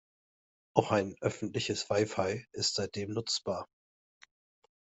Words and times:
Auch 0.73 0.89
ein 0.89 1.15
öffentliches 1.21 1.91
Wi-Fi 1.91 2.47
ist 2.53 2.73
seitdem 2.73 3.11
nutzbar. 3.11 3.67